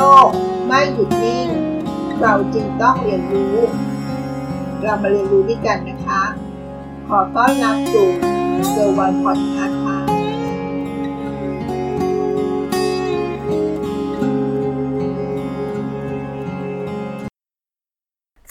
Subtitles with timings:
[0.00, 0.28] ลก
[0.66, 1.48] ไม่หยุดนิ่ง
[2.20, 3.56] เราจึงต้องเรียนรู้
[4.82, 6.22] เรามาเรียนรู้ด้วยกันนะคะ
[7.08, 8.08] ขอต้อนรับสู่
[8.70, 9.98] เซอร์วันพอดคาส์ค่ะ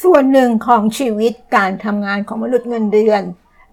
[0.04, 3.22] ส่วนหนึ่งของชีวิตการทำงานของมนุษย์เงินเดือน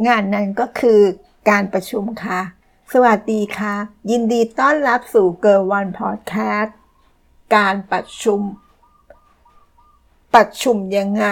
[0.07, 1.01] งานนั้นก็คือ
[1.49, 2.41] การประชุมค่ะ
[2.93, 3.75] สวัสดีค่ะ
[4.11, 6.77] ยินดีต้อนรับสู่เกิร์ลวันพอดแคสต์
[7.55, 8.41] การประชุม
[10.35, 11.27] ประชุมยังไง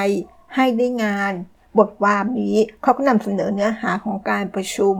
[0.54, 1.32] ให้ได้งาน
[1.78, 4.94] บทความนี้เขาก็นำเสนอเนื้อหาของการประชุม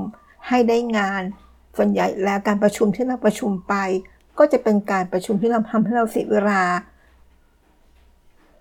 [0.49, 1.23] ให้ได้งาน
[1.77, 3.75] ส่วนใหญ่แล้วการประชุมที่เราประชุมไป
[4.39, 6.63] ก็จะเป็นการประชุมที่เราทำให้เราเสียเวลา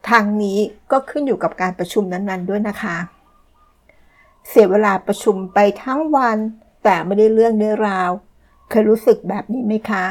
[0.09, 0.59] ทางนี้
[0.91, 2.97] ก็ขึ้นอยู่กับการประชุมนั้นๆด้วยนะคะ
[4.47, 6.37] เสียเวลาประชุมไปทั้งวัน
[6.83, 8.11] แต่ไม่ได้เรื่องได้ราว
[8.69, 10.05] เคยรู้สึกแบบนี้ไหมคะ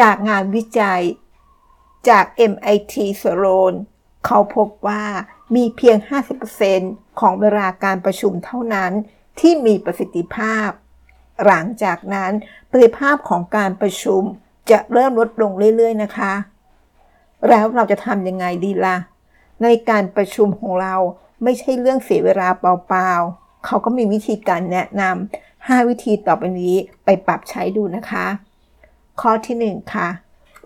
[0.00, 1.02] จากงานวิจัย
[2.08, 3.72] จาก MIT s o r o n
[4.26, 5.04] เขาพบว่า
[5.54, 5.96] มีเพียง
[6.58, 8.92] 50%ของเวลาการประชุมเท่านั้น
[9.40, 10.68] ที่มีประสิทธิภาพ
[11.46, 12.32] หลังจากนั้น
[12.70, 14.22] ประสิทธิภาพของการประชุม
[14.70, 16.32] จะเริ่มลดลงเรื่อย ๆ นะคะ
[17.48, 18.96] แล้วเราจะทำยังไงดีละ่ะ
[19.62, 20.94] ในการประชุมของเรา
[21.42, 28.26] ไม่ใช่เรื่องเสียเวลาเปล่าๆ เขาก็มีวิธีการแนะนำ5 วิธีต่อไปนี้ไปปรับใช้ดูนะคะ
[29.20, 30.08] ข้อที่ 1 ค่ะ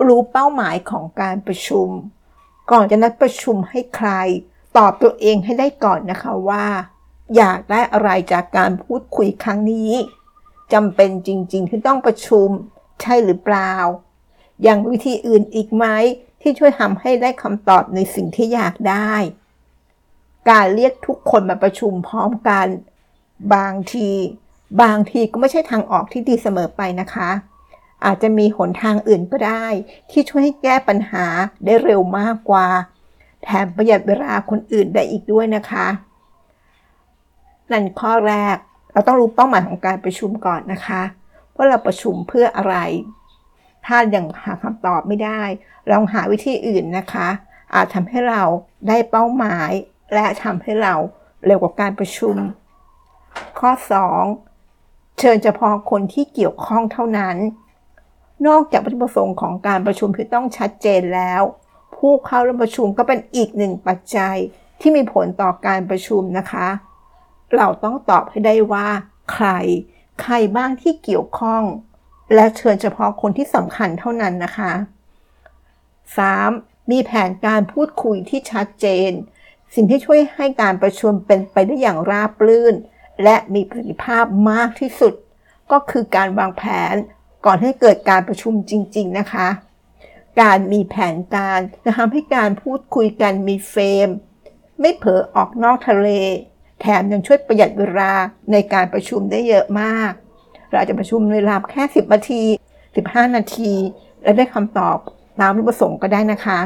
[0.06, 1.88] รู้เป้าหมายของการประชุม
[2.70, 4.10] ก่อนจะนัดประชุมให้ใคร
[4.76, 6.66] ตอบตัวเองให้ได้ก่อนนะคะว่า
[7.36, 9.92] อยากได้อะไรจากการพูดคุยครั้งนี้
[10.72, 12.48] จำเป็นจริง ๆ ที่ต้องประชุม
[13.00, 13.72] ใช่หรือเปล่า
[14.62, 15.84] อยังวิธีอื่นอีกไหม
[16.40, 19.12] ที่ช่วยทำให้ได้คำตอบในสิ่งที่อยากได้
[20.50, 22.66] การเรียกทุกคนมาประชุมพร้อมกัน
[23.54, 24.10] บางที
[24.82, 27.30] บางทีก็ไม่ใช่ทางออกที่ดีเสมอไปนะคะ
[28.04, 29.66] อาจจะมีหนทางอื่นก็ได้
[30.10, 31.26] ที่ช่วยให้แก้ปัญหา
[31.64, 32.66] ได้เร็วมากกว่า
[33.42, 35.86] แถมประหยัดเวลาคนอื่นได้อีกด้วยนะคะ
[37.70, 38.56] นั่นข้อแรก
[38.92, 41.02] เราต้องรู้เป้าหมายของการประชุมก่อนนะคะ
[41.54, 42.76] ว่าเราประชุมเพื่ออะไร
[43.86, 45.42] ถ้ายังหาคำตอบไม่ได้
[45.90, 47.28] ลองหาวิธีอื่นนะคะ
[47.74, 48.42] อาจทำให้เรา
[48.88, 49.70] ได้เป้าหมาย
[50.14, 50.94] และทำให้เรา
[51.46, 52.36] เร็วกว่าการประชุม
[53.58, 53.70] ข้อ
[54.44, 57.36] 2 เชิญเฉพาะคนที่เกี่ยวข้องเท่านั้น
[58.46, 61.42] นอกจากวัตถุประสงค์ของการประชุมที่ต้องชัดเจนแล้ว
[61.96, 64.36] ผู้เข้าร่วมประชุมก็เป็นอีกหนึ่งปัจจัย
[64.80, 66.68] ที่มีผลต่อการประชุมนะคะ
[67.56, 68.88] เราต้องตอบให้ได้ว่า
[69.32, 69.48] ใคร
[70.22, 71.62] ใครบ้างที่เกี่ยวข้อง
[72.34, 74.72] และเชิญเฉพาะคนที่สำคัญเท่านั้นนะคะ
[76.16, 76.90] 3.
[76.90, 79.10] มีแผนการพูดคุยที่ชัดเจน
[79.74, 82.74] สิ่งที่ช่วยให้การประชุมเป็นไปได้อย่างราบรื่น
[83.22, 85.14] และมีประสิทธิภาพมากที่สุด
[85.72, 86.94] ก็คือการวางแผน
[87.46, 89.48] ก่อนให้เกิดการประชุมจริง ๆ นะคะ
[90.40, 94.08] การมีแผนการจะทำให้การพูดคุยกันมีเฟรม
[94.80, 96.08] ไม่เผลอออกนอกทะเล
[96.80, 98.12] แถมยังช่วยประหยัดเวลา
[98.52, 100.12] ในการประชุมได้เยอะมาก
[100.70, 102.42] เราจะประชุมเวลาแค่ 10 นาที
[102.88, 103.72] 15 นาที
[104.22, 104.98] และได้คำตอบ
[105.40, 106.58] ตามที่ประสงค์ก็ได้นะคะ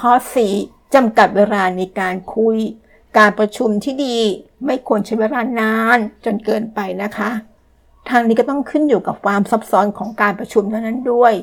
[0.00, 0.12] ข้อ
[0.54, 0.94] 4.
[0.94, 2.56] จำกัดเวลาในการคุย
[3.18, 4.18] การประชุมที่ดี
[4.66, 7.30] ไม่ควรใช้เวลานานจนเกินไปนะคะ
[8.10, 11.34] ทางนี้ก็ต้องขึ้นอยู่กับความซับซ้อนของการประชุมเท่านั้นด้วย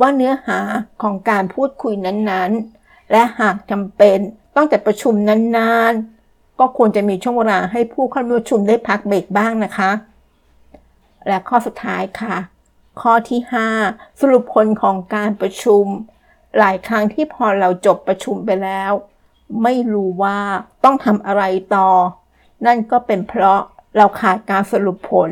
[0.00, 0.60] ว่าเนื้อหา
[1.02, 4.18] ของการพูดคุยนั้นๆ และหากจำเป็น
[4.56, 5.14] ต้องจัดประชุม
[5.56, 9.90] นานๆ ก็ควรจะมีช่วงเวลาให้ผู้เข้าร่วมประชุมได้พักเบรกบ้างนะคะ
[11.26, 12.36] และข้อสุดท้ายค่ะ
[13.00, 13.40] ข้อที่
[13.80, 15.84] 5 สรุปผลของการประชุม
[16.58, 18.92] หลายครั้งที่พอเราจบประชุมไปแล้ว
[19.62, 20.38] ไม่รู้ว่า
[20.84, 21.42] ต้องทำอะไร
[21.74, 21.88] ต่อ
[22.66, 23.60] นั่นก็เป็นเพราะ
[23.96, 25.30] เราขาดการสรุปผล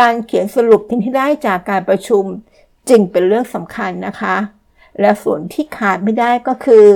[0.00, 2.24] การเขียนสรุปที่ได้จากการประชุม
[2.88, 4.36] จึงเป็นเรื่องสำคัญนะคะ
[5.00, 6.86] และส่วนที่ขาดไม่ได้ก็คือ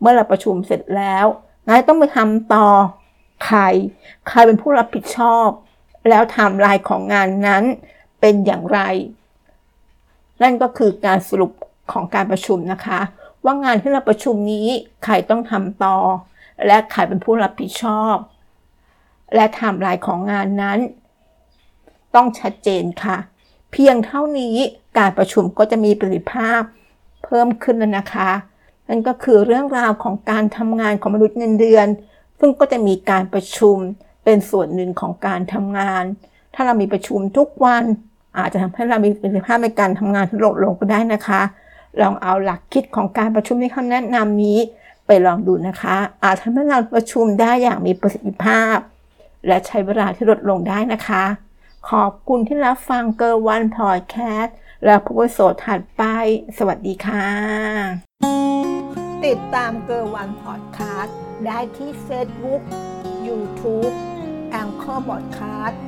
[0.00, 1.26] เมื่อเราประชุมเสร็จแล้ว
[1.68, 2.66] นายต้องไปทำต่อ
[3.46, 3.60] ใคร
[4.28, 5.48] ใครเป็นผู้รับผิดชอบ
[6.08, 7.64] แล้วไทม์ไลน์ของงานนั้น
[8.20, 8.80] เป็นอย่างไร
[10.42, 11.52] นั่นก็คือการสรุป
[11.92, 13.00] ของการประชุมนะคะ
[13.44, 14.68] ว่างานที่เราประชุมนี้
[15.04, 15.96] ใครต้องทำต่อ
[16.66, 18.16] และใครเป็นผู้รับผิดชอบ
[19.34, 20.78] และไทม์ไลน์ของงานนั้น
[22.18, 23.16] ต้องชัดเจนค่ะ
[23.72, 24.56] เพียงเท่านี้
[24.98, 26.60] การประชุมก็จะมีประสิทธิภาพ
[27.24, 28.30] เพิ่มขึ้นแล้วนะคะ
[28.88, 31.86] นั่นก็คือเรื่องราวของการทำงานของมนุษย์เงินเดือน
[32.38, 33.76] ซึ่งก็จะมีการประชุม
[34.24, 36.04] เป็นส่วนหนึ่งของการทำงาน
[36.54, 37.84] ถ้าเรามีประชุมทุกวัน
[38.38, 41.40] อาจจะทำให้เรามีประสิทธิภาพในการทำงานที่ลดลงก็ได้นะคะ
[42.00, 44.58] ลองเอาหลักคิดของการประชุมที่เขาแนะนำนี้
[45.06, 48.76] ไปลองดูนะคะ อาจทำให้เราประชุมได้อย่างมีประสิทธิภาพ
[49.46, 51.24] และใช้เวลาที่ลดลงได้นะคะ
[51.90, 56.02] ขอบคุณที่รับฟังเกอร์วันพอดแคสต์แล้วพบกันโสดถัดไป
[56.58, 57.28] สวัสดีค่ะ
[59.24, 62.62] ติดตามเกอร์วันพอดแคสต์ได้ที่เฟซบุ๊ก
[63.26, 63.88] ยูทูบ
[64.50, 65.80] แองเกอร์บอดแคสต์